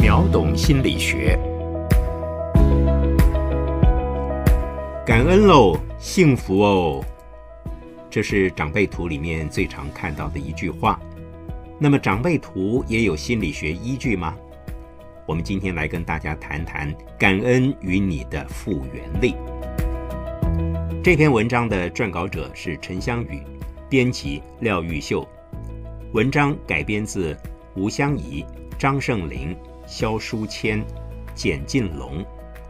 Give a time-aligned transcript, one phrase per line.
[0.00, 1.36] 秒懂心理学，
[5.04, 7.04] 感恩喽，幸福哦，
[8.08, 11.00] 这是长辈图里面最常看到的一句话。
[11.80, 14.36] 那么长辈图也有心理学依据吗？
[15.26, 19.34] 我们今天来跟大家谈谈感恩与你的复原力。
[21.02, 23.42] 这篇文章的撰稿者是陈香宇，
[23.88, 25.26] 编辑廖玉秀，
[26.12, 27.36] 文章改编自
[27.74, 28.44] 吴香怡、
[28.78, 29.56] 张胜林、
[29.88, 30.86] 肖书谦、
[31.34, 32.22] 简进龙，《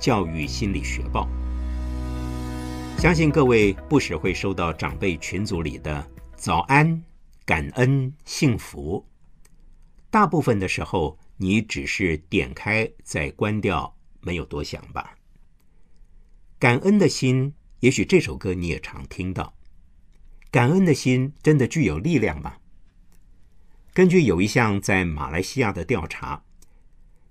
[0.00, 1.28] 教育心理学报》。
[3.00, 7.04] 相信各位不时会收到长辈群组里的早安、
[7.44, 9.06] 感恩、幸福，
[10.10, 15.14] 大部分的时候你只是点开再关掉，没有多想吧。
[16.58, 17.52] 感恩的心。
[17.80, 19.52] 也许这首歌你也常听到，
[20.52, 22.54] 感恩的心真的具有力量吗？
[23.92, 26.44] 根据有一项在马来西亚的调查，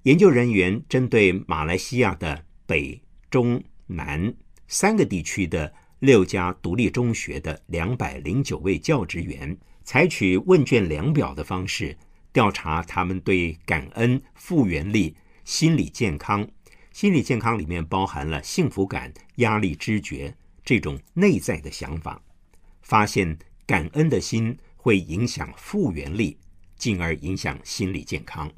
[0.04, 4.34] 研究人员针对马来西亚的北、中、南
[4.68, 11.96] 三个地区的六家独立中学的两百零九位教职员，采取问卷量表的方式
[12.34, 16.48] 调查他们对感恩、复原力、心理健康。
[16.92, 20.36] 心理健康里面包含了幸福感、压力知觉。
[20.66, 22.20] 这种内在的想法，
[22.82, 26.38] 发现感恩的心会影响复原力，
[26.76, 28.52] 进而影响心理健康。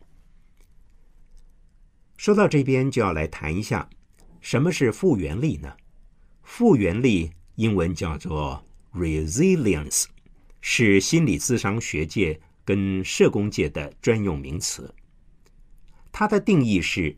[2.23, 3.89] 说到这边，就要来谈一下
[4.39, 5.75] 什么是复原力呢？
[6.41, 10.05] 复原力英文叫做 resilience，
[10.61, 14.95] 是心理咨商学界跟社工界的专用名词。
[16.13, 17.13] 它的定义是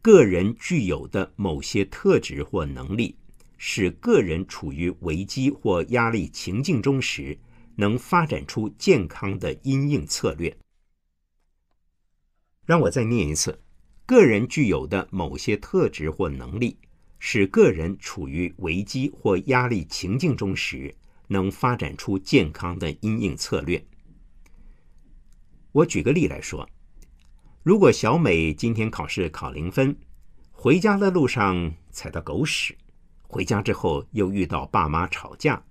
[0.00, 3.14] 个人具有的某些特质或能力。
[3.58, 7.38] 使个人处于危机或压力情境中时，
[7.76, 10.56] 能发展出健康的因应策略。
[12.64, 13.60] 让我再念一次：
[14.04, 16.76] 个人具有的某些特质或能力，
[17.18, 20.94] 使个人处于危机或压力情境中时，
[21.28, 23.82] 能发展出健康的因应策略。
[25.70, 26.68] 我举个例来说：
[27.62, 29.96] 如果小美今天考试考零分，
[30.50, 32.76] 回家的路上踩到狗屎。
[33.22, 35.64] 回家之后又遇到爸妈吵架，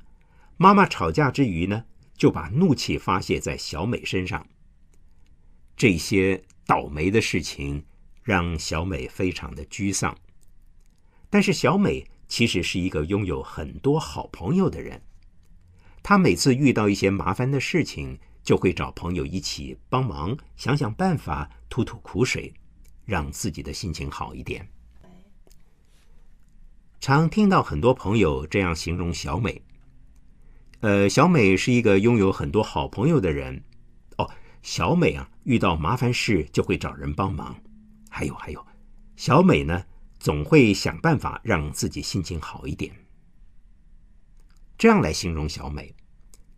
[0.58, 1.84] 妈妈吵架之余呢，
[2.16, 4.48] 就把怒气发泄在小美身上。
[5.78, 7.84] 这些倒霉的事情
[8.24, 10.16] 让小美非常的沮丧。
[11.30, 15.02] 但是小美其实是一个拥有很多好朋友的人，
[16.04, 22.54] 她每次遇到一些麻烦的事情，就会找朋友一起帮忙，想想办法，吐吐苦水，
[23.06, 24.68] 让自己的心情好一点。
[27.00, 29.62] 常听到很多朋友这样形容小美，
[30.82, 33.64] 呃，小美是一个拥有很多好朋友的人。
[34.18, 34.30] 哦，
[34.62, 37.56] 小美啊，遇到麻烦事就会找人帮忙。
[38.22, 38.64] 还有还有，
[39.16, 39.84] 小美呢，
[40.20, 42.94] 总会想办法让自己心情好一点。
[44.78, 45.92] 这样来形容小美，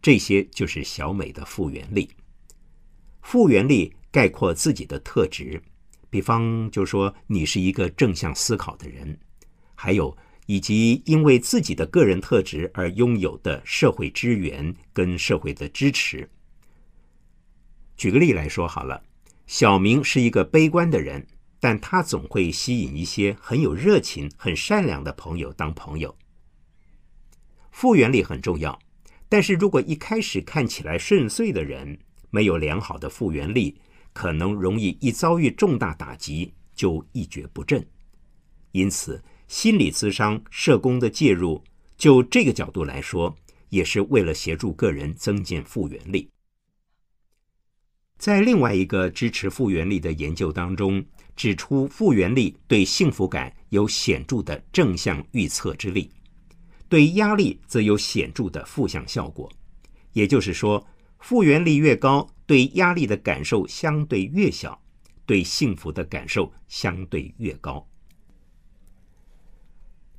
[0.01, 2.11] 这些就是小美的复原力。
[3.21, 5.63] 复原力概括自己的特质，
[6.09, 9.17] 比方就说你是一个正向思考的人，
[9.73, 10.17] 还有。
[10.45, 16.29] 以及因为自己的个人特质而拥有的社会资源跟社会的支持。
[17.95, 19.01] 举个例来说好了，
[19.47, 21.25] 小明是一个悲观的人，
[21.63, 26.13] 但他总会吸引一些很有热情、很善良的朋友当朋友。
[27.71, 28.77] 复原力很重要，
[29.29, 31.97] 但是如果一开始看起来顺遂的人
[32.31, 33.79] 没有良好的复原力，
[34.11, 37.87] 可能容易一遭遇重大打击就一蹶不振。
[38.73, 39.23] 因此。
[39.45, 41.63] 心理咨商社工的介入，
[41.95, 43.35] 就这个角度来说，
[43.69, 46.27] 也是为了协助个人增进复原力。
[48.23, 51.03] 在另外一个支持复原力的研究当中，
[51.35, 56.09] 指出复原力对幸福感有显著的正向预测之力，
[56.87, 59.51] 对压力则有显著的负向效果。
[60.13, 60.87] 也就是说，
[61.19, 64.81] 复原力越高，对压力的感受相对越小，
[65.25, 67.85] 对幸福的感受相对越高。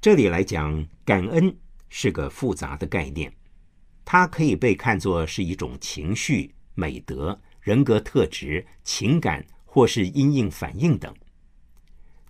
[0.02, 1.56] 这里来讲，感恩
[1.88, 3.32] 是个复杂的概念，
[4.04, 11.14] 它可以被看作是一种情绪、美德、人格特质、情感或是因应反应等。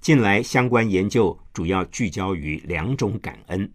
[0.01, 3.73] 近来相关研究主要聚焦于两种感恩，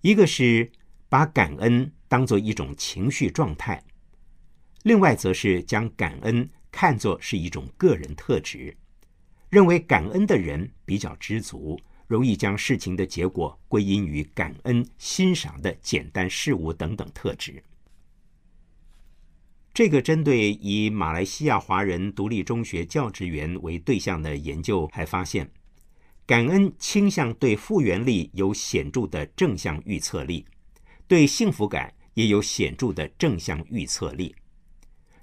[0.00, 0.72] 一个是
[1.10, 3.84] 把感恩当作一种情绪状态，
[4.82, 8.74] 另外则是将感恩看作是一种个人特质，
[9.50, 11.78] 认为感恩的人比较知足。
[12.06, 17.60] 容易将事情的结果归因于感恩、欣赏的简单事物等等特质。
[19.76, 25.50] 这个针对以马来西亚华人独立中学教职员为对象的研究还发现，
[26.24, 30.46] 感恩倾向对复原力有显著的正向预测力，
[31.06, 34.34] 对幸福感也有显著的正向预测力，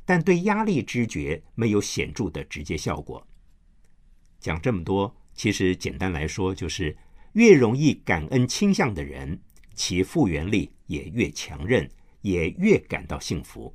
[0.06, 3.26] 但对压力知觉没有显著的直接效果。
[4.40, 6.96] 讲这么多，其实简单来说就是，
[7.32, 9.42] 越容易感恩倾向的人，
[9.74, 11.90] 其复原力也越强韧，
[12.22, 13.74] 也越感到幸福。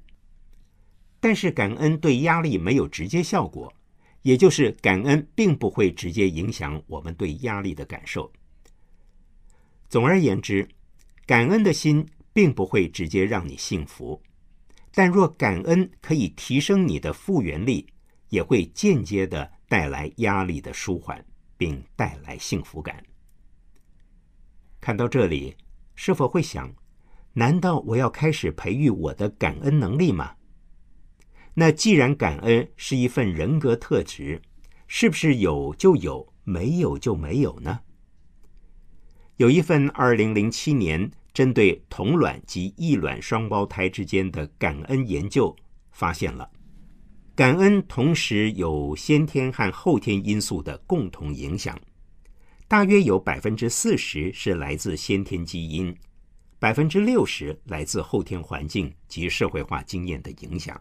[1.21, 3.73] 但是感恩对压力没有直接效果，
[4.23, 8.31] 也就是感恩并不会直接影响我们对压力的感受。
[9.89, 10.69] 总而言之，
[11.27, 14.21] 感恩的心并不会直接让你幸福，
[14.93, 17.87] 但若感恩可以提升你的复原力，
[18.29, 21.25] 也会间接的带来压力的舒缓，
[21.57, 23.03] 并带来幸福感。
[24.81, 25.57] 看到这里，
[25.97, 26.73] 是否会想：
[27.33, 30.35] 难道我要开始培育我的感恩能力吗？
[31.61, 34.41] 那既然感恩是一份人格特质，
[34.87, 37.81] 是不是有就有，没有就没有呢？
[39.39, 45.57] 有一份二零零七年针对同卵及异卵双胞胎之间的感恩研究，
[45.91, 46.49] 发现了
[47.35, 51.77] 感恩同时有先天和后天因素的共同影响，
[52.69, 55.93] 大约有百分之四十是来自先天基因，
[56.61, 60.81] 百分之六十来自后天环境及社会化经验的影响。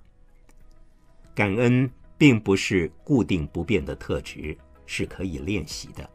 [1.37, 1.87] 感恩
[2.17, 4.57] 并不是固定不变的特质，
[4.87, 6.09] 是可以练习的。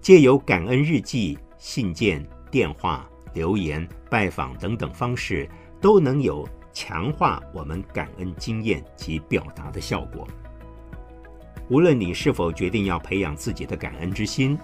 [0.00, 5.50] 借由感恩日记、信件、电话、留言、拜访等等方式，
[5.80, 10.24] 都能有强化我们感恩经验及表达的效果。
[11.68, 14.56] 无论你是否决定要培养自己的感恩之心，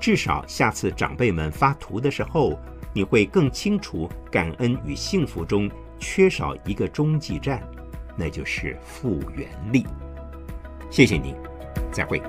[0.00, 2.56] 至少下次长辈们发图的时候，
[2.92, 7.60] 你会更清楚感恩与幸福中缺少一个中继站。
[8.16, 9.86] 那就是复原力。
[10.90, 11.34] 谢谢您，
[11.92, 12.22] 再会。